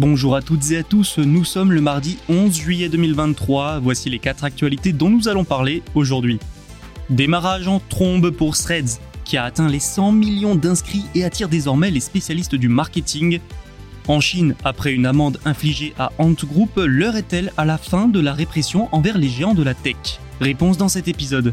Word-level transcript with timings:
Bonjour 0.00 0.34
à 0.34 0.40
toutes 0.40 0.70
et 0.70 0.78
à 0.78 0.82
tous, 0.82 1.18
nous 1.18 1.44
sommes 1.44 1.72
le 1.72 1.82
mardi 1.82 2.16
11 2.30 2.56
juillet 2.56 2.88
2023, 2.88 3.80
voici 3.80 4.08
les 4.08 4.18
4 4.18 4.44
actualités 4.44 4.94
dont 4.94 5.10
nous 5.10 5.28
allons 5.28 5.44
parler 5.44 5.82
aujourd'hui. 5.94 6.38
Démarrage 7.10 7.68
en 7.68 7.82
trombe 7.86 8.30
pour 8.30 8.56
Threads, 8.56 8.98
qui 9.26 9.36
a 9.36 9.44
atteint 9.44 9.68
les 9.68 9.78
100 9.78 10.12
millions 10.12 10.54
d'inscrits 10.54 11.04
et 11.14 11.22
attire 11.22 11.50
désormais 11.50 11.90
les 11.90 12.00
spécialistes 12.00 12.54
du 12.54 12.70
marketing. 12.70 13.40
En 14.08 14.20
Chine, 14.20 14.54
après 14.64 14.94
une 14.94 15.04
amende 15.04 15.38
infligée 15.44 15.92
à 15.98 16.12
Ant 16.16 16.32
Group, 16.32 16.70
l'heure 16.82 17.16
est-elle 17.16 17.52
à 17.58 17.66
la 17.66 17.76
fin 17.76 18.08
de 18.08 18.20
la 18.20 18.32
répression 18.32 18.88
envers 18.92 19.18
les 19.18 19.28
géants 19.28 19.52
de 19.52 19.62
la 19.62 19.74
tech? 19.74 20.18
Réponse 20.40 20.78
dans 20.78 20.88
cet 20.88 21.08
épisode. 21.08 21.52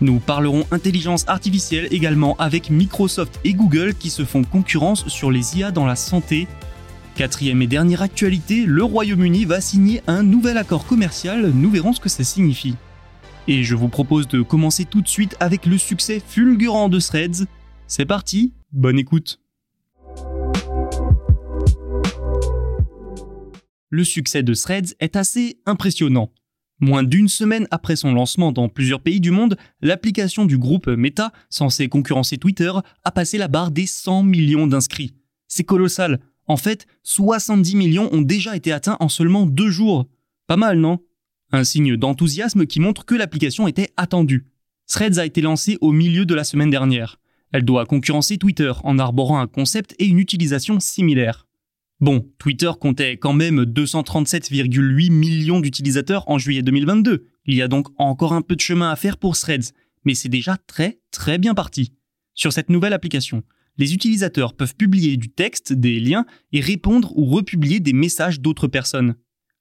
Nous 0.00 0.20
parlerons 0.20 0.64
intelligence 0.70 1.26
artificielle 1.28 1.88
également 1.90 2.34
avec 2.38 2.70
Microsoft 2.70 3.40
et 3.44 3.52
Google 3.52 3.92
qui 3.92 4.08
se 4.08 4.24
font 4.24 4.42
concurrence 4.42 5.06
sur 5.08 5.30
les 5.30 5.58
IA 5.58 5.70
dans 5.70 5.84
la 5.84 5.96
santé. 5.96 6.48
Quatrième 7.14 7.62
et 7.62 7.68
dernière 7.68 8.02
actualité, 8.02 8.66
le 8.66 8.82
Royaume-Uni 8.82 9.44
va 9.44 9.60
signer 9.60 10.02
un 10.08 10.24
nouvel 10.24 10.58
accord 10.58 10.84
commercial, 10.84 11.52
nous 11.54 11.70
verrons 11.70 11.92
ce 11.92 12.00
que 12.00 12.08
ça 12.08 12.24
signifie. 12.24 12.74
Et 13.46 13.62
je 13.62 13.76
vous 13.76 13.88
propose 13.88 14.26
de 14.26 14.42
commencer 14.42 14.84
tout 14.84 15.00
de 15.00 15.06
suite 15.06 15.36
avec 15.38 15.64
le 15.64 15.78
succès 15.78 16.20
fulgurant 16.26 16.88
de 16.88 16.98
Threads. 16.98 17.46
C'est 17.86 18.04
parti, 18.04 18.52
bonne 18.72 18.98
écoute. 18.98 19.38
Le 23.90 24.02
succès 24.02 24.42
de 24.42 24.52
Threads 24.52 24.96
est 24.98 25.14
assez 25.14 25.60
impressionnant. 25.66 26.32
Moins 26.80 27.04
d'une 27.04 27.28
semaine 27.28 27.68
après 27.70 27.94
son 27.94 28.12
lancement 28.12 28.50
dans 28.50 28.68
plusieurs 28.68 29.00
pays 29.00 29.20
du 29.20 29.30
monde, 29.30 29.56
l'application 29.82 30.46
du 30.46 30.58
groupe 30.58 30.88
Meta, 30.88 31.30
censée 31.48 31.88
concurrencer 31.88 32.38
Twitter, 32.38 32.72
a 33.04 33.12
passé 33.12 33.38
la 33.38 33.46
barre 33.46 33.70
des 33.70 33.86
100 33.86 34.24
millions 34.24 34.66
d'inscrits. 34.66 35.14
C'est 35.46 35.62
colossal. 35.62 36.18
En 36.46 36.56
fait, 36.56 36.86
70 37.02 37.76
millions 37.76 38.08
ont 38.12 38.22
déjà 38.22 38.56
été 38.56 38.72
atteints 38.72 38.96
en 39.00 39.08
seulement 39.08 39.46
deux 39.46 39.70
jours. 39.70 40.06
Pas 40.46 40.56
mal, 40.56 40.78
non? 40.78 40.98
Un 41.52 41.64
signe 41.64 41.96
d'enthousiasme 41.96 42.66
qui 42.66 42.80
montre 42.80 43.04
que 43.04 43.14
l'application 43.14 43.68
était 43.68 43.92
attendue. 43.96 44.46
Threads 44.86 45.18
a 45.18 45.24
été 45.24 45.40
lancée 45.40 45.78
au 45.80 45.92
milieu 45.92 46.26
de 46.26 46.34
la 46.34 46.44
semaine 46.44 46.70
dernière. 46.70 47.18
Elle 47.52 47.64
doit 47.64 47.86
concurrencer 47.86 48.36
Twitter 48.36 48.72
en 48.82 48.98
arborant 48.98 49.38
un 49.38 49.46
concept 49.46 49.94
et 49.98 50.06
une 50.06 50.18
utilisation 50.18 50.80
similaires. 50.80 51.46
Bon, 52.00 52.28
Twitter 52.38 52.70
comptait 52.78 53.16
quand 53.16 53.32
même 53.32 53.62
237,8 53.62 55.10
millions 55.10 55.60
d'utilisateurs 55.60 56.28
en 56.28 56.38
juillet 56.38 56.62
2022. 56.62 57.28
Il 57.46 57.54
y 57.54 57.62
a 57.62 57.68
donc 57.68 57.86
encore 57.96 58.32
un 58.32 58.42
peu 58.42 58.56
de 58.56 58.60
chemin 58.60 58.90
à 58.90 58.96
faire 58.96 59.16
pour 59.16 59.38
Threads, 59.38 59.72
mais 60.04 60.14
c'est 60.14 60.28
déjà 60.28 60.56
très 60.66 60.98
très 61.12 61.38
bien 61.38 61.54
parti. 61.54 61.92
Sur 62.34 62.52
cette 62.52 62.68
nouvelle 62.68 62.92
application, 62.92 63.44
les 63.76 63.94
utilisateurs 63.94 64.54
peuvent 64.54 64.76
publier 64.76 65.16
du 65.16 65.30
texte, 65.30 65.72
des 65.72 66.00
liens 66.00 66.26
et 66.52 66.60
répondre 66.60 67.16
ou 67.16 67.26
republier 67.26 67.80
des 67.80 67.92
messages 67.92 68.40
d'autres 68.40 68.68
personnes. 68.68 69.16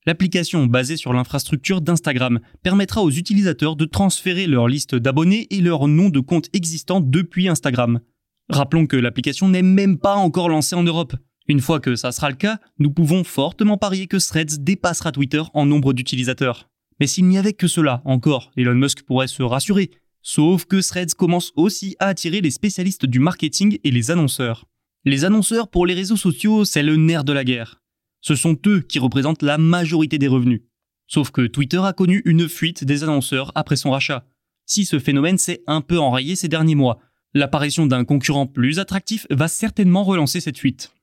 L'application 0.05 0.65
basée 0.65 0.97
sur 0.97 1.13
l'infrastructure 1.13 1.81
d'Instagram 1.81 2.39
permettra 2.61 3.01
aux 3.01 3.11
utilisateurs 3.11 3.75
de 3.75 3.85
transférer 3.85 4.47
leur 4.47 4.67
liste 4.67 4.95
d'abonnés 4.95 5.47
et 5.49 5.61
leur 5.61 5.87
nom 5.87 6.09
de 6.09 6.19
compte 6.19 6.49
existant 6.53 6.99
depuis 6.99 7.47
Instagram. 7.47 8.01
Rappelons 8.49 8.85
que 8.85 8.97
l'application 8.97 9.47
n'est 9.47 9.61
même 9.61 9.97
pas 9.97 10.15
encore 10.15 10.49
lancée 10.49 10.75
en 10.75 10.83
Europe. 10.83 11.15
Une 11.47 11.61
fois 11.61 11.79
que 11.79 11.95
ça 11.95 12.11
sera 12.11 12.29
le 12.29 12.35
cas, 12.35 12.59
nous 12.79 12.91
pouvons 12.91 13.23
fortement 13.23 13.77
parier 13.77 14.07
que 14.07 14.17
Threads 14.17 14.59
dépassera 14.59 15.11
Twitter 15.11 15.41
en 15.53 15.65
nombre 15.65 15.93
d'utilisateurs. 15.93 16.69
Mais 16.99 17.07
s'il 17.07 17.25
n'y 17.25 17.37
avait 17.37 17.53
que 17.53 17.67
cela, 17.67 18.01
encore, 18.05 18.51
Elon 18.57 18.75
Musk 18.75 19.03
pourrait 19.03 19.27
se 19.27 19.43
rassurer. 19.43 19.89
Sauf 20.23 20.65
que 20.65 20.81
Threads 20.81 21.15
commence 21.17 21.51
aussi 21.55 21.97
à 21.99 22.07
attirer 22.07 22.39
les 22.39 22.49
spécialistes 22.49 23.05
du 23.05 23.19
marketing 23.19 23.77
et 23.83 23.91
les 23.91 24.09
annonceurs. 24.09 24.65
Les 25.03 25.25
annonceurs 25.25 25.67
pour 25.67 25.85
les 25.85 25.93
réseaux 25.93 26.15
sociaux, 26.15 26.63
c'est 26.63 26.81
le 26.81 26.95
nerf 26.95 27.25
de 27.25 27.33
la 27.33 27.43
guerre. 27.43 27.81
Ce 28.21 28.35
sont 28.35 28.57
eux 28.65 28.79
qui 28.79 28.99
représentent 28.99 29.41
la 29.41 29.57
majorité 29.57 30.17
des 30.17 30.29
revenus. 30.29 30.61
Sauf 31.07 31.31
que 31.31 31.45
Twitter 31.45 31.81
a 31.83 31.91
connu 31.91 32.21
une 32.23 32.47
fuite 32.47 32.85
des 32.85 33.03
annonceurs 33.03 33.51
après 33.53 33.75
son 33.75 33.91
rachat. 33.91 34.25
Si 34.65 34.85
ce 34.85 34.97
phénomène 34.97 35.37
s'est 35.37 35.61
un 35.67 35.81
peu 35.81 35.99
enrayé 35.99 36.37
ces 36.37 36.47
derniers 36.47 36.75
mois, 36.75 36.99
l'apparition 37.33 37.85
d'un 37.85 38.05
concurrent 38.05 38.47
plus 38.47 38.79
attractif 38.79 39.27
va 39.29 39.49
certainement 39.49 40.05
relancer 40.05 40.39
cette 40.39 40.57
fuite. 40.57 40.93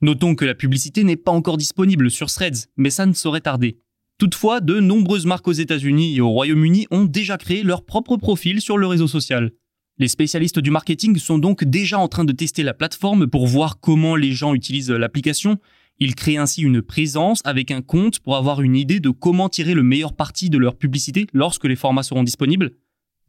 Notons 0.00 0.34
que 0.34 0.46
la 0.46 0.54
publicité 0.54 1.04
n'est 1.04 1.16
pas 1.16 1.32
encore 1.32 1.58
disponible 1.58 2.10
sur 2.10 2.30
Threads, 2.30 2.68
mais 2.78 2.88
ça 2.88 3.04
ne 3.04 3.12
saurait 3.12 3.42
tarder. 3.42 3.82
Toutefois, 4.20 4.60
de 4.60 4.80
nombreuses 4.80 5.24
marques 5.24 5.48
aux 5.48 5.52
États-Unis 5.52 6.14
et 6.14 6.20
au 6.20 6.28
Royaume-Uni 6.28 6.86
ont 6.90 7.06
déjà 7.06 7.38
créé 7.38 7.62
leur 7.62 7.86
propre 7.86 8.18
profil 8.18 8.60
sur 8.60 8.76
le 8.76 8.86
réseau 8.86 9.08
social. 9.08 9.52
Les 9.96 10.08
spécialistes 10.08 10.58
du 10.58 10.70
marketing 10.70 11.16
sont 11.16 11.38
donc 11.38 11.64
déjà 11.64 11.98
en 11.98 12.06
train 12.06 12.26
de 12.26 12.32
tester 12.32 12.62
la 12.62 12.74
plateforme 12.74 13.28
pour 13.28 13.46
voir 13.46 13.80
comment 13.80 14.16
les 14.16 14.32
gens 14.32 14.52
utilisent 14.52 14.90
l'application. 14.90 15.56
Ils 16.00 16.14
créent 16.14 16.36
ainsi 16.36 16.60
une 16.60 16.82
présence 16.82 17.40
avec 17.46 17.70
un 17.70 17.80
compte 17.80 18.18
pour 18.20 18.36
avoir 18.36 18.60
une 18.60 18.76
idée 18.76 19.00
de 19.00 19.08
comment 19.08 19.48
tirer 19.48 19.72
le 19.72 19.82
meilleur 19.82 20.12
parti 20.12 20.50
de 20.50 20.58
leur 20.58 20.76
publicité 20.76 21.26
lorsque 21.32 21.64
les 21.64 21.74
formats 21.74 22.02
seront 22.02 22.22
disponibles. 22.22 22.72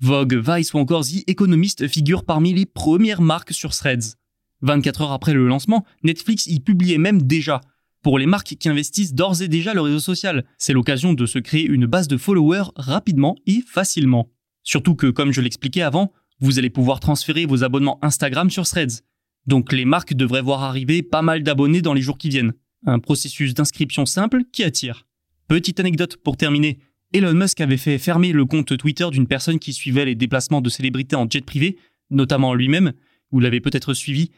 Vogue, 0.01 0.43
Vice 0.45 0.73
ou 0.73 0.77
encore 0.77 1.05
The 1.05 1.23
Economist 1.25 1.87
figurent 1.87 2.25
parmi 2.25 2.53
les 2.53 2.65
premières 2.65 3.21
marques 3.21 3.53
sur 3.53 3.71
Threads. 3.71 4.17
24 4.61 5.03
heures 5.03 5.11
après 5.13 5.33
le 5.33 5.47
lancement, 5.47 5.85
Netflix 6.03 6.47
y 6.47 6.59
publiait 6.59 6.97
même 6.97 7.21
déjà. 7.21 7.61
Pour 8.01 8.17
les 8.17 8.25
marques 8.25 8.55
qui 8.55 8.69
investissent 8.69 9.13
d'ores 9.13 9.43
et 9.43 9.47
déjà 9.47 9.75
le 9.75 9.81
réseau 9.81 9.99
social, 9.99 10.43
c'est 10.57 10.73
l'occasion 10.73 11.13
de 11.13 11.25
se 11.27 11.37
créer 11.37 11.65
une 11.65 11.85
base 11.85 12.07
de 12.07 12.17
followers 12.17 12.71
rapidement 12.75 13.35
et 13.45 13.61
facilement. 13.67 14.31
Surtout 14.63 14.95
que, 14.95 15.07
comme 15.07 15.31
je 15.31 15.41
l'expliquais 15.41 15.83
avant, 15.83 16.11
vous 16.39 16.57
allez 16.57 16.71
pouvoir 16.71 16.99
transférer 16.99 17.45
vos 17.45 17.63
abonnements 17.63 17.99
Instagram 18.03 18.49
sur 18.49 18.65
Threads. 18.65 19.03
Donc 19.45 19.71
les 19.71 19.85
marques 19.85 20.15
devraient 20.15 20.41
voir 20.41 20.63
arriver 20.63 21.03
pas 21.03 21.21
mal 21.21 21.43
d'abonnés 21.43 21.83
dans 21.83 21.93
les 21.93 22.01
jours 22.01 22.17
qui 22.17 22.29
viennent. 22.29 22.53
Un 22.87 22.97
processus 22.97 23.53
d'inscription 23.53 24.07
simple 24.07 24.41
qui 24.51 24.63
attire. 24.63 25.05
Petite 25.47 25.79
anecdote 25.79 26.17
pour 26.17 26.37
terminer. 26.37 26.79
Elon 27.13 27.33
Musk 27.33 27.61
avait 27.61 27.77
fait 27.77 27.99
fermer 27.99 28.31
le 28.31 28.45
compte 28.45 28.75
Twitter 28.77 29.07
d'une 29.11 29.27
personne 29.27 29.59
qui 29.59 29.73
suivait 29.73 30.05
les 30.05 30.15
déplacements 30.15 30.61
de 30.61 30.69
célébrités 30.69 31.15
en 31.15 31.29
jet 31.29 31.45
privé, 31.45 31.77
notamment 32.09 32.55
lui-même. 32.55 32.93
Vous 33.31 33.39
l'avez 33.39 33.61
peut-être 33.61 33.93
suivi, 33.93 34.31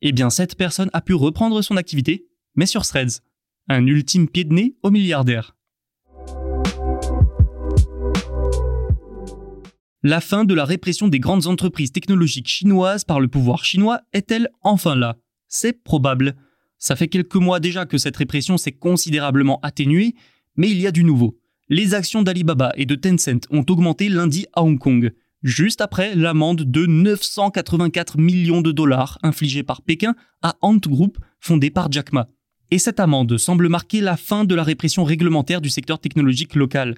eh 0.00 0.12
bien 0.12 0.30
cette 0.30 0.56
personne 0.56 0.88
a 0.94 1.02
pu 1.02 1.12
reprendre 1.12 1.60
son 1.60 1.76
activité, 1.76 2.29
mais 2.60 2.66
sur 2.66 2.84
Threads. 2.84 3.22
Un 3.70 3.86
ultime 3.86 4.28
pied 4.28 4.44
de 4.44 4.52
nez 4.52 4.76
au 4.82 4.90
milliardaire. 4.90 5.56
La 10.02 10.20
fin 10.20 10.44
de 10.44 10.52
la 10.52 10.66
répression 10.66 11.08
des 11.08 11.20
grandes 11.20 11.46
entreprises 11.46 11.90
technologiques 11.90 12.48
chinoises 12.48 13.04
par 13.04 13.18
le 13.18 13.28
pouvoir 13.28 13.64
chinois 13.64 14.02
est-elle 14.12 14.50
enfin 14.60 14.94
là? 14.94 15.16
C'est 15.48 15.82
probable. 15.82 16.36
Ça 16.76 16.96
fait 16.96 17.08
quelques 17.08 17.36
mois 17.36 17.60
déjà 17.60 17.86
que 17.86 17.96
cette 17.96 18.18
répression 18.18 18.58
s'est 18.58 18.72
considérablement 18.72 19.58
atténuée, 19.62 20.14
mais 20.56 20.68
il 20.68 20.82
y 20.82 20.86
a 20.86 20.92
du 20.92 21.02
nouveau. 21.02 21.38
Les 21.70 21.94
actions 21.94 22.22
d'Alibaba 22.22 22.72
et 22.76 22.84
de 22.84 22.94
Tencent 22.94 23.46
ont 23.48 23.64
augmenté 23.70 24.10
lundi 24.10 24.44
à 24.52 24.62
Hong 24.62 24.78
Kong 24.78 25.14
juste 25.42 25.80
après 25.80 26.14
l'amende 26.14 26.64
de 26.64 26.84
984 26.84 28.18
millions 28.18 28.60
de 28.60 28.72
dollars 28.72 29.18
infligée 29.22 29.62
par 29.62 29.80
Pékin 29.80 30.14
à 30.42 30.56
Ant 30.60 30.76
Group, 30.76 31.16
fondé 31.40 31.70
par 31.70 31.90
Jack 31.90 32.12
Ma. 32.12 32.28
Et 32.72 32.78
cette 32.78 33.00
amende 33.00 33.36
semble 33.36 33.68
marquer 33.68 34.00
la 34.00 34.16
fin 34.16 34.44
de 34.44 34.54
la 34.54 34.62
répression 34.62 35.02
réglementaire 35.02 35.60
du 35.60 35.70
secteur 35.70 35.98
technologique 35.98 36.54
local. 36.54 36.94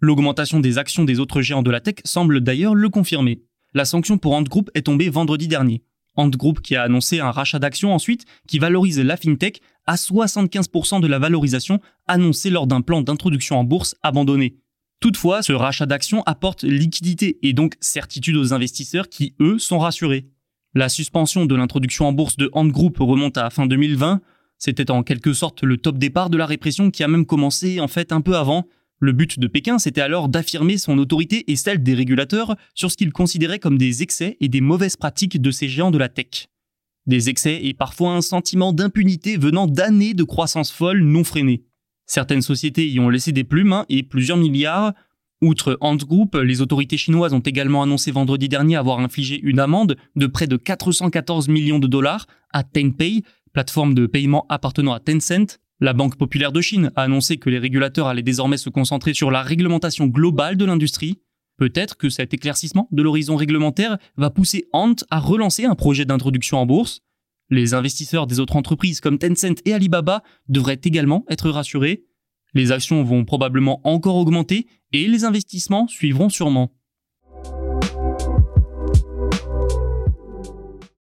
L'augmentation 0.00 0.60
des 0.60 0.76
actions 0.76 1.04
des 1.04 1.20
autres 1.20 1.40
géants 1.40 1.62
de 1.62 1.70
la 1.70 1.80
tech 1.80 1.96
semble 2.04 2.42
d'ailleurs 2.42 2.74
le 2.74 2.90
confirmer. 2.90 3.42
La 3.72 3.86
sanction 3.86 4.18
pour 4.18 4.34
Ant 4.34 4.42
Group 4.42 4.70
est 4.74 4.82
tombée 4.82 5.08
vendredi 5.08 5.48
dernier. 5.48 5.82
Ant 6.16 6.28
Group 6.28 6.60
qui 6.60 6.76
a 6.76 6.82
annoncé 6.82 7.20
un 7.20 7.30
rachat 7.30 7.58
d'actions 7.58 7.94
ensuite 7.94 8.26
qui 8.46 8.58
valorise 8.58 9.00
la 9.00 9.16
fintech 9.16 9.62
à 9.86 9.94
75% 9.94 11.00
de 11.00 11.06
la 11.06 11.18
valorisation 11.18 11.80
annoncée 12.06 12.50
lors 12.50 12.66
d'un 12.66 12.82
plan 12.82 13.00
d'introduction 13.00 13.58
en 13.58 13.64
bourse 13.64 13.94
abandonné. 14.02 14.56
Toutefois, 15.00 15.42
ce 15.42 15.52
rachat 15.52 15.86
d'actions 15.86 16.22
apporte 16.24 16.62
liquidité 16.62 17.38
et 17.42 17.54
donc 17.54 17.74
certitude 17.80 18.36
aux 18.36 18.52
investisseurs 18.52 19.08
qui, 19.08 19.34
eux, 19.40 19.58
sont 19.58 19.78
rassurés. 19.78 20.26
La 20.74 20.90
suspension 20.90 21.46
de 21.46 21.54
l'introduction 21.54 22.06
en 22.06 22.12
bourse 22.12 22.36
de 22.36 22.50
Ant 22.52 22.66
Group 22.66 22.98
remonte 22.98 23.38
à 23.38 23.48
fin 23.48 23.66
2020. 23.66 24.20
C'était 24.58 24.90
en 24.90 25.02
quelque 25.02 25.32
sorte 25.32 25.62
le 25.62 25.76
top 25.76 25.98
départ 25.98 26.30
de 26.30 26.38
la 26.38 26.46
répression 26.46 26.90
qui 26.90 27.02
a 27.04 27.08
même 27.08 27.26
commencé 27.26 27.80
en 27.80 27.88
fait 27.88 28.12
un 28.12 28.20
peu 28.20 28.36
avant. 28.36 28.66
Le 28.98 29.12
but 29.12 29.38
de 29.38 29.46
Pékin, 29.46 29.78
c'était 29.78 30.00
alors 30.00 30.28
d'affirmer 30.28 30.78
son 30.78 30.96
autorité 30.96 31.50
et 31.50 31.56
celle 31.56 31.82
des 31.82 31.94
régulateurs 31.94 32.56
sur 32.74 32.90
ce 32.90 32.96
qu'ils 32.96 33.12
considéraient 33.12 33.58
comme 33.58 33.76
des 33.76 34.02
excès 34.02 34.38
et 34.40 34.48
des 34.48 34.62
mauvaises 34.62 34.96
pratiques 34.96 35.40
de 35.40 35.50
ces 35.50 35.68
géants 35.68 35.90
de 35.90 35.98
la 35.98 36.08
tech. 36.08 36.48
Des 37.06 37.28
excès 37.28 37.60
et 37.62 37.74
parfois 37.74 38.14
un 38.14 38.22
sentiment 38.22 38.72
d'impunité 38.72 39.36
venant 39.36 39.66
d'années 39.66 40.14
de 40.14 40.24
croissance 40.24 40.72
folle 40.72 41.02
non 41.02 41.24
freinée. 41.24 41.64
Certaines 42.06 42.42
sociétés 42.42 42.88
y 42.88 42.98
ont 42.98 43.10
laissé 43.10 43.32
des 43.32 43.44
plumes 43.44 43.74
hein, 43.74 43.84
et 43.88 44.02
plusieurs 44.02 44.38
milliards. 44.38 44.94
Outre 45.42 45.76
Ant 45.82 45.96
Group, 45.96 46.34
les 46.42 46.62
autorités 46.62 46.96
chinoises 46.96 47.34
ont 47.34 47.40
également 47.40 47.82
annoncé 47.82 48.10
vendredi 48.10 48.48
dernier 48.48 48.76
avoir 48.76 49.00
infligé 49.00 49.38
une 49.42 49.60
amende 49.60 49.96
de 50.14 50.26
près 50.26 50.46
de 50.46 50.56
414 50.56 51.48
millions 51.48 51.78
de 51.78 51.86
dollars 51.86 52.26
à 52.52 52.64
Tenpay, 52.64 53.22
plateforme 53.56 53.94
de 53.94 54.04
paiement 54.04 54.44
appartenant 54.50 54.92
à 54.92 55.00
Tencent. 55.00 55.56
La 55.80 55.94
Banque 55.94 56.16
populaire 56.16 56.52
de 56.52 56.60
Chine 56.60 56.90
a 56.94 57.04
annoncé 57.04 57.38
que 57.38 57.48
les 57.48 57.58
régulateurs 57.58 58.06
allaient 58.06 58.22
désormais 58.22 58.58
se 58.58 58.68
concentrer 58.68 59.14
sur 59.14 59.30
la 59.30 59.42
réglementation 59.42 60.08
globale 60.08 60.58
de 60.58 60.66
l'industrie. 60.66 61.22
Peut-être 61.56 61.96
que 61.96 62.10
cet 62.10 62.34
éclaircissement 62.34 62.86
de 62.92 63.02
l'horizon 63.02 63.34
réglementaire 63.34 63.96
va 64.18 64.28
pousser 64.28 64.66
Ant 64.74 64.96
à 65.08 65.20
relancer 65.20 65.64
un 65.64 65.74
projet 65.74 66.04
d'introduction 66.04 66.58
en 66.58 66.66
bourse. 66.66 67.00
Les 67.48 67.72
investisseurs 67.72 68.26
des 68.26 68.40
autres 68.40 68.56
entreprises 68.56 69.00
comme 69.00 69.16
Tencent 69.16 69.62
et 69.64 69.72
Alibaba 69.72 70.22
devraient 70.50 70.82
également 70.84 71.24
être 71.30 71.48
rassurés. 71.48 72.04
Les 72.52 72.72
actions 72.72 73.04
vont 73.04 73.24
probablement 73.24 73.80
encore 73.84 74.16
augmenter 74.16 74.66
et 74.92 75.08
les 75.08 75.24
investissements 75.24 75.88
suivront 75.88 76.28
sûrement. 76.28 76.74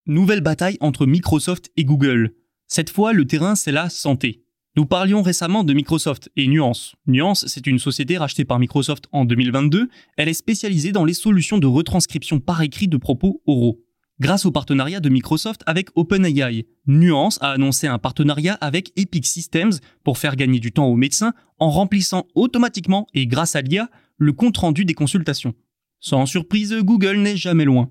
Nouvelle 0.07 0.41
bataille 0.41 0.79
entre 0.81 1.07
Microsoft 1.07 1.71
et 1.77 1.85
Google. 1.85 2.35
Cette 2.67 2.91
fois, 2.91 3.13
le 3.13 3.25
terrain, 3.25 3.55
c'est 3.55 3.71
la 3.71 3.89
santé. 3.89 4.43
Nous 4.77 4.85
parlions 4.85 5.23
récemment 5.23 5.63
de 5.63 5.75
Microsoft 5.75 6.29
et 6.35 6.49
Nuance. 6.49 6.97
Nuance, 7.07 7.47
c'est 7.47 7.69
une 7.69 7.79
société 7.79 8.19
rachetée 8.19 8.45
par 8.45 8.59
Microsoft 8.59 9.05
en 9.13 9.25
2022. 9.25 9.89
Elle 10.17 10.29
est 10.29 10.35
spécialisée 10.35 10.91
dans 10.91 11.05
les 11.05 11.15
solutions 11.15 11.59
de 11.59 11.69
retranscription 11.69 12.41
par 12.41 12.63
écrit 12.63 12.89
de 12.89 12.97
propos 12.97 13.43
oraux 13.47 13.81
grâce 14.21 14.47
au 14.47 14.53
partenariat 14.53 15.01
de 15.01 15.09
Microsoft 15.09 15.63
avec 15.67 15.89
OpenAI. 15.97 16.67
Nuance 16.87 17.39
a 17.41 17.51
annoncé 17.51 17.87
un 17.89 17.99
partenariat 17.99 18.55
avec 18.61 18.93
Epic 18.97 19.27
Systems 19.27 19.73
pour 20.05 20.17
faire 20.17 20.37
gagner 20.37 20.61
du 20.61 20.73
temps 20.73 20.87
aux 20.87 20.97
médecins 20.97 21.35
en 21.59 21.71
remplissant 21.71 22.27
automatiquement 22.35 23.07
et 23.15 23.27
grâce 23.27 23.57
à 23.57 23.63
l'IA 23.63 23.89
le 24.19 24.33
compte-rendu 24.33 24.85
des 24.85 24.95
consultations. 24.95 25.55
Sans 25.99 26.27
surprise, 26.27 26.75
Google 26.83 27.17
n'est 27.17 27.37
jamais 27.37 27.65
loin. 27.65 27.91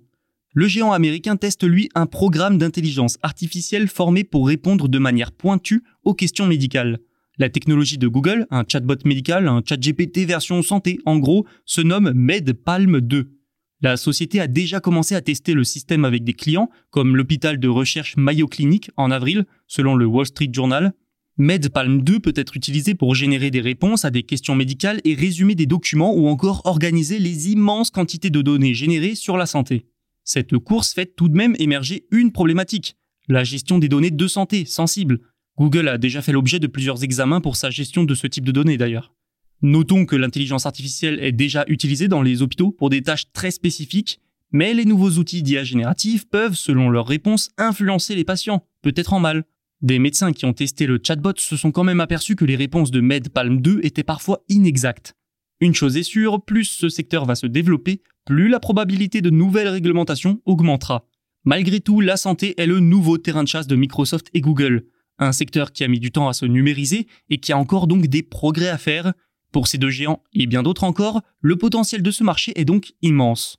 Le 0.53 0.67
géant 0.67 0.91
américain 0.91 1.37
teste 1.37 1.63
lui 1.63 1.87
un 1.95 2.05
programme 2.05 2.57
d'intelligence 2.57 3.17
artificielle 3.21 3.87
formé 3.87 4.25
pour 4.25 4.47
répondre 4.47 4.89
de 4.89 4.99
manière 4.99 5.31
pointue 5.31 5.81
aux 6.03 6.13
questions 6.13 6.45
médicales. 6.45 6.99
La 7.37 7.49
technologie 7.49 7.97
de 7.97 8.09
Google, 8.09 8.47
un 8.51 8.65
chatbot 8.67 8.97
médical, 9.05 9.47
un 9.47 9.61
chat 9.65 9.79
GPT 9.79 10.27
version 10.27 10.61
santé 10.61 10.99
en 11.05 11.19
gros, 11.19 11.45
se 11.65 11.79
nomme 11.79 12.11
MedPalm 12.13 12.99
2. 12.99 13.31
La 13.79 13.95
société 13.95 14.41
a 14.41 14.47
déjà 14.47 14.81
commencé 14.81 15.15
à 15.15 15.21
tester 15.21 15.53
le 15.53 15.63
système 15.63 16.03
avec 16.03 16.25
des 16.25 16.33
clients, 16.33 16.69
comme 16.89 17.15
l'hôpital 17.15 17.57
de 17.57 17.69
recherche 17.69 18.17
Mayo 18.17 18.47
Clinic 18.47 18.91
en 18.97 19.09
avril, 19.09 19.45
selon 19.67 19.95
le 19.95 20.05
Wall 20.05 20.25
Street 20.25 20.49
Journal. 20.51 20.91
MedPalm 21.37 22.01
2 22.01 22.19
peut 22.19 22.33
être 22.35 22.57
utilisé 22.57 22.93
pour 22.93 23.15
générer 23.15 23.51
des 23.51 23.61
réponses 23.61 24.03
à 24.03 24.11
des 24.11 24.23
questions 24.23 24.53
médicales 24.53 24.99
et 25.05 25.15
résumer 25.15 25.55
des 25.55 25.65
documents 25.65 26.13
ou 26.13 26.27
encore 26.27 26.61
organiser 26.65 27.19
les 27.19 27.51
immenses 27.51 27.89
quantités 27.89 28.29
de 28.29 28.41
données 28.41 28.73
générées 28.73 29.15
sur 29.15 29.37
la 29.37 29.45
santé. 29.45 29.85
Cette 30.33 30.57
course 30.59 30.93
fait 30.93 31.13
tout 31.13 31.27
de 31.27 31.35
même 31.35 31.57
émerger 31.59 32.05
une 32.09 32.31
problématique, 32.31 32.95
la 33.27 33.43
gestion 33.43 33.79
des 33.79 33.89
données 33.89 34.11
de 34.11 34.27
santé 34.29 34.63
sensibles. 34.63 35.19
Google 35.57 35.89
a 35.89 35.97
déjà 35.97 36.21
fait 36.21 36.31
l'objet 36.31 36.57
de 36.57 36.67
plusieurs 36.67 37.03
examens 37.03 37.41
pour 37.41 37.57
sa 37.57 37.69
gestion 37.69 38.05
de 38.05 38.15
ce 38.15 38.27
type 38.27 38.45
de 38.45 38.53
données 38.53 38.77
d'ailleurs. 38.77 39.13
Notons 39.61 40.05
que 40.05 40.15
l'intelligence 40.15 40.65
artificielle 40.65 41.21
est 41.21 41.33
déjà 41.33 41.65
utilisée 41.67 42.07
dans 42.07 42.21
les 42.21 42.41
hôpitaux 42.41 42.71
pour 42.71 42.89
des 42.89 43.01
tâches 43.01 43.29
très 43.33 43.51
spécifiques, 43.51 44.21
mais 44.53 44.73
les 44.73 44.85
nouveaux 44.85 45.19
outils 45.19 45.43
d'IA 45.43 45.65
générative 45.65 46.25
peuvent, 46.29 46.55
selon 46.55 46.89
leurs 46.89 47.07
réponses, 47.07 47.49
influencer 47.57 48.15
les 48.15 48.23
patients, 48.23 48.65
peut-être 48.83 49.11
en 49.11 49.19
mal. 49.19 49.43
Des 49.81 49.99
médecins 49.99 50.31
qui 50.31 50.45
ont 50.45 50.53
testé 50.53 50.85
le 50.85 51.01
chatbot 51.05 51.33
se 51.35 51.57
sont 51.57 51.73
quand 51.73 51.83
même 51.83 51.99
aperçus 51.99 52.37
que 52.37 52.45
les 52.45 52.55
réponses 52.55 52.91
de 52.91 53.01
MedPalm 53.01 53.59
2 53.59 53.81
étaient 53.83 54.03
parfois 54.03 54.45
inexactes. 54.47 55.13
Une 55.61 55.75
chose 55.75 55.95
est 55.95 56.03
sûre, 56.03 56.43
plus 56.43 56.65
ce 56.65 56.89
secteur 56.89 57.25
va 57.25 57.35
se 57.35 57.45
développer, 57.45 58.01
plus 58.25 58.49
la 58.49 58.59
probabilité 58.59 59.21
de 59.21 59.29
nouvelles 59.29 59.67
réglementations 59.67 60.41
augmentera. 60.45 61.05
Malgré 61.45 61.79
tout, 61.79 62.01
la 62.01 62.17
santé 62.17 62.59
est 62.59 62.65
le 62.65 62.79
nouveau 62.79 63.19
terrain 63.19 63.43
de 63.43 63.47
chasse 63.47 63.67
de 63.67 63.75
Microsoft 63.75 64.27
et 64.33 64.41
Google, 64.41 64.85
un 65.19 65.31
secteur 65.31 65.71
qui 65.71 65.83
a 65.83 65.87
mis 65.87 65.99
du 65.99 66.11
temps 66.11 66.27
à 66.27 66.33
se 66.33 66.47
numériser 66.47 67.05
et 67.29 67.37
qui 67.37 67.51
a 67.51 67.59
encore 67.59 67.85
donc 67.85 68.07
des 68.07 68.23
progrès 68.23 68.69
à 68.69 68.79
faire, 68.79 69.13
pour 69.51 69.67
ces 69.67 69.77
deux 69.77 69.91
géants 69.91 70.23
et 70.33 70.47
bien 70.47 70.63
d'autres 70.63 70.83
encore, 70.83 71.21
le 71.41 71.55
potentiel 71.55 72.01
de 72.01 72.09
ce 72.09 72.23
marché 72.23 72.59
est 72.59 72.65
donc 72.65 72.93
immense. 73.03 73.55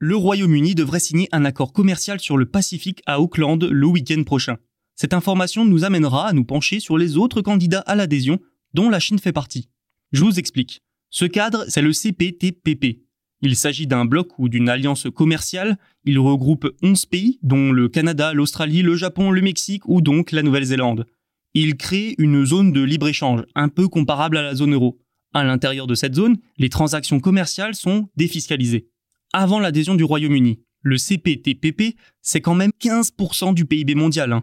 Le 0.00 0.16
Royaume-Uni 0.16 0.74
devrait 0.74 0.98
signer 0.98 1.28
un 1.30 1.44
accord 1.44 1.72
commercial 1.72 2.18
sur 2.18 2.36
le 2.36 2.46
Pacifique 2.46 3.00
à 3.06 3.20
Auckland 3.20 3.62
le 3.62 3.86
week-end 3.86 4.24
prochain. 4.24 4.56
Cette 4.96 5.14
information 5.14 5.64
nous 5.64 5.84
amènera 5.84 6.28
à 6.28 6.32
nous 6.32 6.44
pencher 6.44 6.80
sur 6.80 6.98
les 6.98 7.16
autres 7.16 7.42
candidats 7.42 7.80
à 7.80 7.94
l'adhésion, 7.94 8.38
dont 8.74 8.90
la 8.90 9.00
Chine 9.00 9.18
fait 9.18 9.32
partie. 9.32 9.68
Je 10.12 10.24
vous 10.24 10.38
explique. 10.38 10.82
Ce 11.10 11.24
cadre, 11.24 11.64
c'est 11.68 11.82
le 11.82 11.92
CPTPP. 11.92 13.00
Il 13.42 13.56
s'agit 13.56 13.86
d'un 13.86 14.04
bloc 14.04 14.38
ou 14.38 14.48
d'une 14.48 14.68
alliance 14.68 15.06
commerciale. 15.14 15.76
Il 16.04 16.18
regroupe 16.18 16.70
11 16.82 17.06
pays, 17.06 17.38
dont 17.42 17.72
le 17.72 17.88
Canada, 17.88 18.32
l'Australie, 18.32 18.82
le 18.82 18.96
Japon, 18.96 19.30
le 19.30 19.42
Mexique 19.42 19.86
ou 19.88 20.00
donc 20.00 20.32
la 20.32 20.42
Nouvelle-Zélande 20.42 21.06
il 21.54 21.76
crée 21.76 22.16
une 22.18 22.44
zone 22.44 22.72
de 22.72 22.82
libre-échange, 22.82 23.42
un 23.54 23.68
peu 23.68 23.88
comparable 23.88 24.36
à 24.36 24.42
la 24.42 24.54
zone 24.54 24.74
euro. 24.74 24.98
À 25.32 25.44
l'intérieur 25.44 25.86
de 25.86 25.94
cette 25.94 26.14
zone, 26.14 26.36
les 26.58 26.68
transactions 26.68 27.20
commerciales 27.20 27.74
sont 27.74 28.08
défiscalisées. 28.16 28.88
Avant 29.32 29.60
l'adhésion 29.60 29.94
du 29.94 30.04
Royaume-Uni, 30.04 30.60
le 30.82 30.98
CPTPP, 30.98 31.96
c'est 32.20 32.40
quand 32.40 32.54
même 32.54 32.72
15% 32.80 33.54
du 33.54 33.64
PIB 33.64 33.94
mondial. 33.94 34.32
Hein. 34.32 34.42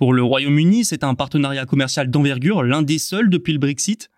Pour 0.00 0.14
le 0.14 0.22
Royaume-Uni, 0.22 0.86
c'est 0.86 1.04
un 1.04 1.14
partenariat 1.14 1.66
commercial 1.66 2.10
d'envergure, 2.10 2.62
l'un 2.62 2.80
des 2.80 2.98
seuls 2.98 3.28
depuis 3.28 3.52
le 3.52 3.58
Brexit. 3.58 4.08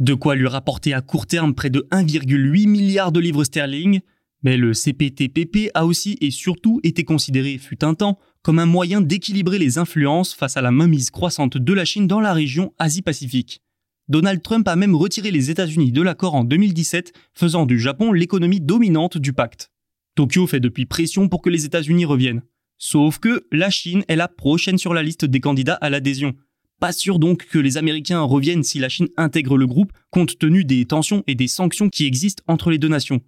De 0.00 0.14
quoi 0.14 0.34
lui 0.34 0.48
rapporter 0.48 0.92
à 0.94 1.00
court 1.00 1.28
terme 1.28 1.54
près 1.54 1.70
de 1.70 1.86
1,8 1.92 2.66
milliard 2.66 3.12
de 3.12 3.20
livres 3.20 3.44
sterling. 3.44 4.00
Mais 4.42 4.56
le 4.56 4.74
CPTPP 4.74 5.70
a 5.74 5.86
aussi 5.86 6.18
et 6.20 6.32
surtout 6.32 6.80
été 6.82 7.04
considéré, 7.04 7.56
fut 7.58 7.84
un 7.84 7.94
temps, 7.94 8.18
comme 8.42 8.58
un 8.58 8.66
moyen 8.66 9.00
d'équilibrer 9.00 9.60
les 9.60 9.78
influences 9.78 10.34
face 10.34 10.56
à 10.56 10.60
la 10.60 10.72
mainmise 10.72 11.10
croissante 11.10 11.56
de 11.56 11.72
la 11.72 11.84
Chine 11.84 12.08
dans 12.08 12.20
la 12.20 12.32
région 12.32 12.74
Asie-Pacifique. 12.80 13.62
Donald 14.08 14.42
Trump 14.42 14.66
a 14.66 14.74
même 14.74 14.96
retiré 14.96 15.30
les 15.30 15.52
États-Unis 15.52 15.92
de 15.92 16.02
l'accord 16.02 16.34
en 16.34 16.42
2017, 16.42 17.12
faisant 17.32 17.64
du 17.64 17.78
Japon 17.78 18.10
l'économie 18.10 18.60
dominante 18.60 19.18
du 19.18 19.32
pacte. 19.32 19.70
Tokyo 20.16 20.48
fait 20.48 20.58
depuis 20.58 20.86
pression 20.86 21.28
pour 21.28 21.42
que 21.42 21.50
les 21.50 21.64
États-Unis 21.64 22.06
reviennent. 22.06 22.42
Sauf 22.78 23.18
que 23.18 23.46
la 23.50 23.70
Chine 23.70 24.04
est 24.08 24.16
la 24.16 24.28
prochaine 24.28 24.78
sur 24.78 24.94
la 24.94 25.02
liste 25.02 25.24
des 25.24 25.40
candidats 25.40 25.74
à 25.74 25.90
l'adhésion. 25.90 26.34
Pas 26.80 26.92
sûr 26.92 27.18
donc 27.18 27.46
que 27.46 27.58
les 27.58 27.76
Américains 27.76 28.20
reviennent 28.22 28.62
si 28.62 28.78
la 28.78 28.88
Chine 28.88 29.08
intègre 29.16 29.56
le 29.56 29.66
groupe, 29.66 29.92
compte 30.10 30.38
tenu 30.38 30.64
des 30.64 30.84
tensions 30.84 31.24
et 31.26 31.34
des 31.34 31.48
sanctions 31.48 31.88
qui 31.88 32.06
existent 32.06 32.44
entre 32.46 32.70
les 32.70 32.78
deux 32.78 32.88
nations. 32.88 33.20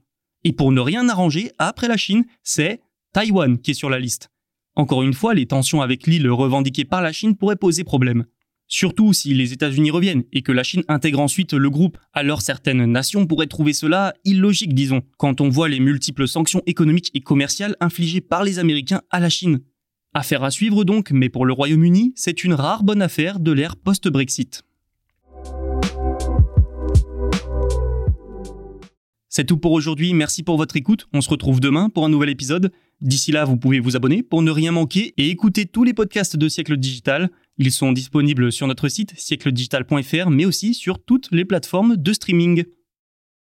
Et 0.45 0.52
pour 0.52 0.71
ne 0.71 0.80
rien 0.80 1.09
arranger, 1.09 1.50
après 1.59 1.88
la 1.88 1.97
Chine, 1.97 2.25
c'est 2.45 2.80
Taïwan 3.12 3.59
qui 3.59 3.73
est 3.73 3.75
sur 3.75 3.90
la 3.90 3.99
liste. 3.99 4.30
Encore 4.76 5.02
une 5.02 5.14
fois, 5.14 5.35
les 5.35 5.47
tensions 5.47 5.83
avec 5.83 6.07
l'île 6.07 6.30
revendiquées 6.30 6.85
par 6.85 7.02
la 7.02 7.12
Chine 7.12 7.37
pourraient 7.37 7.57
poser 7.57 7.83
problème. 7.83 8.25
Surtout 8.73 9.12
si 9.12 9.35
les 9.35 9.53
États-Unis 9.53 9.91
reviennent 9.91 10.23
et 10.33 10.43
que 10.43 10.53
la 10.53 10.62
Chine 10.62 10.85
intègre 10.87 11.19
ensuite 11.19 11.55
le 11.55 11.71
groupe, 11.71 11.99
alors 12.12 12.41
certaines 12.41 12.85
nations 12.85 13.27
pourraient 13.27 13.49
trouver 13.49 13.73
cela 13.73 14.15
illogique, 14.25 14.77
disons, 14.77 15.03
quand 15.17 15.41
on 15.41 15.49
voit 15.49 15.69
les 15.69 15.81
multiples 15.81 16.29
sanctions 16.29 16.62
économiques 16.67 17.11
et 17.12 17.21
commerciales 17.21 17.75
infligées 17.81 18.21
par 18.21 18.45
les 18.45 18.61
Américains 18.61 19.03
à 19.11 19.19
la 19.19 19.29
Chine. 19.29 19.59
Affaire 20.15 20.45
à 20.45 20.53
suivre 20.53 20.85
donc, 20.85 21.11
mais 21.11 21.29
pour 21.29 21.47
le 21.47 21.53
Royaume-Uni, 21.53 22.12
c'est 22.15 22.45
une 22.45 22.55
rare 22.55 22.85
bonne 22.85 23.03
affaire 23.03 23.41
de 23.41 23.50
l'ère 23.50 23.75
post-Brexit. 23.75 24.62
C'est 29.33 29.45
tout 29.45 29.59
pour 29.59 29.73
aujourd'hui, 29.73 30.12
merci 30.12 30.45
pour 30.45 30.57
votre 30.57 30.77
écoute, 30.77 31.07
on 31.12 31.21
se 31.21 31.31
retrouve 31.31 31.61
demain 31.61 31.89
pour 31.89 32.05
un 32.05 32.09
nouvel 32.09 32.31
épisode. 32.31 32.73
D'ici 33.00 33.33
là, 33.33 33.45
vous 33.45 33.57
pouvez 33.57 33.81
vous 33.81 33.97
abonner 33.97 34.23
pour 34.23 34.43
ne 34.43 34.50
rien 34.50 34.73
manquer 34.73 35.15
et 35.17 35.31
écouter 35.31 35.67
tous 35.67 35.85
les 35.85 35.95
podcasts 35.95 36.37
de 36.37 36.49
Siècle 36.49 36.77
Digital. 36.77 37.31
Ils 37.62 37.73
sont 37.73 37.93
disponibles 37.93 38.50
sur 38.52 38.67
notre 38.67 38.88
site 38.88 39.12
siècledigital.fr 39.19 40.31
mais 40.31 40.47
aussi 40.47 40.73
sur 40.73 40.99
toutes 40.99 41.29
les 41.31 41.45
plateformes 41.45 41.99
de 41.99 42.12
streaming. 42.14 42.64